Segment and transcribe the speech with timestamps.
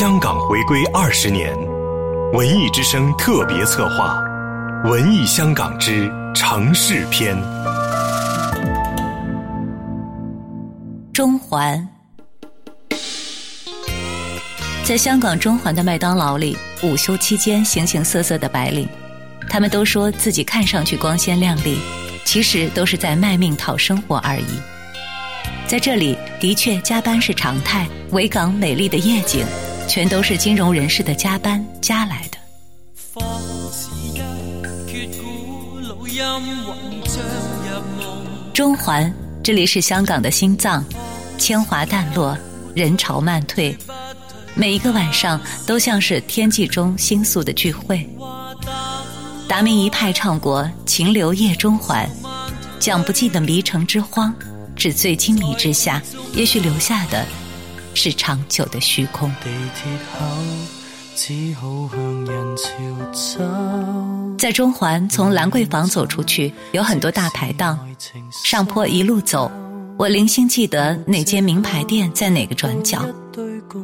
[0.00, 1.54] 香港回归二十年，
[2.32, 4.18] 文艺之声特别策划
[4.90, 7.36] 《文艺香港之城市篇》。
[11.12, 11.86] 中环，
[14.84, 18.88] 在香港中环的麦当劳里，午休期间形形色色的白领，
[19.50, 21.78] 他们都说自己看上去光鲜亮丽，
[22.24, 24.58] 其实都是在卖命讨生活而已。
[25.66, 27.86] 在这里，的确加班是常态。
[28.12, 29.46] 维港美丽的夜景，
[29.90, 32.38] 全都是金融人士的加班加来的。
[38.54, 40.84] 中环，这里是香港的心脏，
[41.38, 42.38] 铅华淡落，
[42.72, 43.76] 人潮慢退，
[44.54, 48.08] 每一个晚上都像是天际中星宿的聚会。
[49.48, 52.08] 达明一派唱过《情流夜中环》，
[52.78, 54.32] 讲不尽的迷城之荒。
[54.76, 56.00] 纸醉金迷之下，
[56.32, 57.26] 也许留下的
[57.94, 59.30] 是长久的虚空。
[64.38, 67.78] 在中环，从兰桂坊走出去，有很多大排档。
[68.44, 69.50] 上坡一路走，
[69.98, 73.04] 我零星记得哪间名牌店在哪个转角，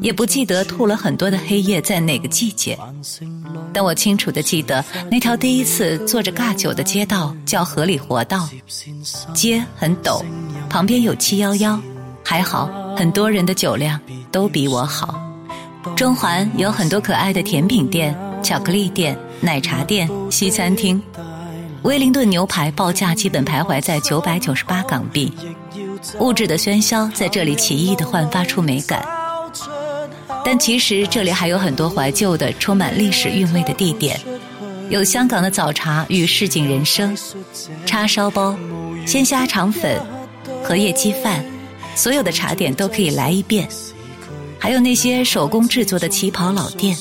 [0.00, 2.78] 也不记得吐了很多的黑夜在哪个季节。
[3.74, 8.48] 但我清楚的记得，那条第一次坐着尬酒的街道叫河里活道，
[9.34, 10.24] 街很陡。
[10.70, 11.78] 旁边有七幺幺，
[12.24, 14.00] 还好，很多人的酒量
[14.32, 15.20] 都比我好。
[15.94, 21.00] 中环有很多可爱的甜品店、巧克力店、奶茶店、西餐厅。
[21.82, 25.30] 威灵顿牛排报价基本徘徊在九百九十八港币。
[26.18, 29.06] 物质的喧嚣在这里奇异的焕发出美感。
[30.44, 34.18] 但其实这里还有很多怀旧的、充满历史韵味的地点，
[34.88, 37.16] 有香港的早茶与市井人生，
[37.84, 38.56] 叉烧包、
[39.04, 40.00] 鲜虾肠粉。
[40.62, 41.44] 荷叶鸡饭，
[41.96, 43.68] 所有的茶点都可以来一遍。
[44.58, 46.96] 还有那些手工制作的旗袍老店，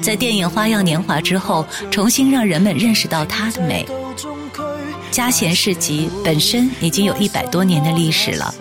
[0.00, 3.86] 在电影《花样年华》之后，重新让人们认识到它的美。
[5.10, 8.54] 嘉贤市集本身已经有一百多年的历史了。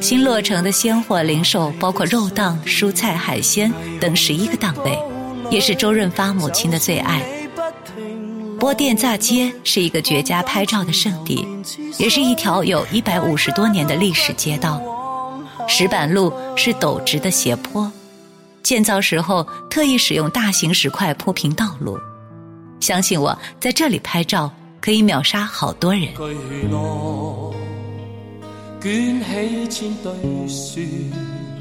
[0.00, 4.98] 新落成的鲜货零售包括肉档、蔬菜、海鲜等十一个档位，
[5.50, 7.22] 也是周润发母亲的最爱。
[8.64, 11.46] 波店乍街是一个绝佳拍照的圣地，
[11.98, 14.80] 也是一条有一百五十多年的历史街道。
[15.68, 17.92] 石板路是陡直的斜坡，
[18.62, 21.98] 建造时候特意使用大型石块铺平道路。
[22.80, 24.50] 相信我在这里拍照
[24.80, 26.08] 可以秒杀好多人。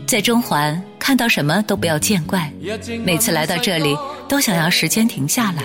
[0.07, 2.49] 在中环看到什么都不要见怪，
[3.03, 3.93] 每次来到这里
[4.29, 5.63] 都想要时间停下来。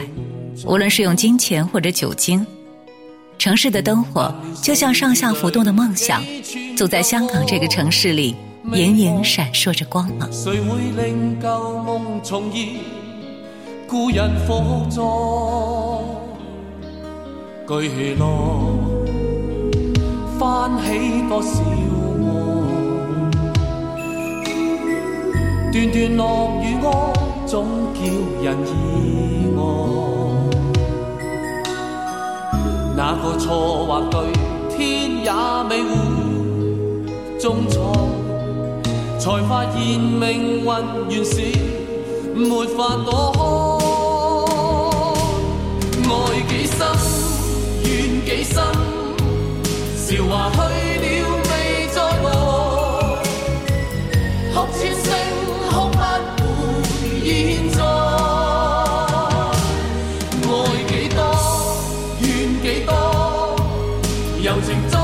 [0.64, 2.46] 无论是用金钱或者酒精，
[3.38, 6.22] 城市的灯火就像上下浮动的梦想，
[6.76, 8.34] 走在香港这个城市里，
[8.72, 10.30] 隐隐闪烁着光芒。
[10.32, 12.68] 谁会令旧梦重现？
[13.86, 15.02] 故人火葬，
[17.66, 18.26] 巨浪
[20.38, 21.62] 翻起多少
[22.18, 23.30] 梦？
[25.72, 26.90] 段段落雨歌，
[27.46, 28.00] 总叫
[28.42, 29.97] 人意外。
[32.98, 34.18] 那个错或对，
[34.76, 35.30] 天也
[35.70, 35.88] 未会
[37.38, 37.94] 中错，
[39.20, 40.66] 才发现命运
[41.08, 41.40] 原是
[42.34, 43.38] 没法躲开。
[46.10, 46.12] 爱
[46.48, 46.78] 几深，
[47.84, 47.88] 怨
[48.26, 48.56] 几深，
[49.96, 50.56] 韶华去
[50.98, 51.37] 了
[64.66, 64.97] Chính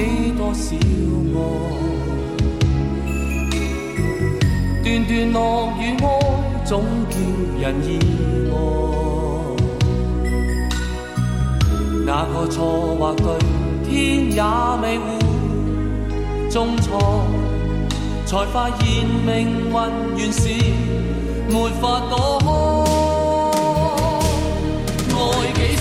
[0.00, 1.36] 几多少爱。
[4.82, 5.38] 段段乐
[5.78, 6.04] 与哀，
[6.64, 7.14] 总叫
[7.60, 7.86] 人意
[8.50, 8.52] 外。
[12.06, 13.24] 哪个错或对，
[13.84, 14.42] 天也
[14.82, 15.04] 未会
[16.50, 16.88] 中错，
[18.24, 19.28] 才发现命
[19.70, 19.72] 运
[20.16, 20.48] 原是
[21.50, 22.46] 没法躲开。
[25.12, 25.18] 爱
[25.52, 25.79] 几？